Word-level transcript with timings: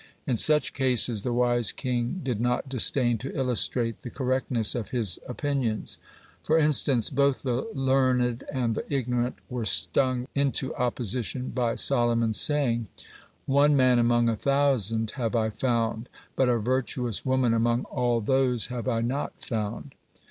In 0.25 0.35
such 0.35 0.73
cases, 0.73 1.21
the 1.21 1.31
wise 1.31 1.71
king 1.71 2.21
did 2.23 2.41
not 2.41 2.67
disdain 2.67 3.19
to 3.19 3.37
illustrate 3.39 3.99
the 3.99 4.09
correctness 4.09 4.73
of 4.73 4.89
his 4.89 5.19
opinions. 5.27 5.99
For 6.41 6.57
instance, 6.57 7.11
both 7.11 7.43
the 7.43 7.67
learned 7.75 8.43
and 8.51 8.73
the 8.73 8.91
ignorant 8.91 9.35
were 9.47 9.63
stung 9.63 10.27
into 10.33 10.73
opposition 10.75 11.49
by 11.49 11.75
Solomon's 11.75 12.41
saying: 12.41 12.87
"One 13.45 13.75
man 13.77 13.99
among 13.99 14.27
a 14.27 14.35
thousand 14.35 15.11
have 15.21 15.35
I 15.35 15.51
found; 15.51 16.09
but 16.35 16.49
a 16.49 16.57
virtuous 16.57 17.23
woman 17.23 17.53
among 17.53 17.83
all 17.83 18.21
those 18.21 18.67
have 18.73 18.87
I 18.87 19.01
not 19.01 19.39
found." 19.39 19.93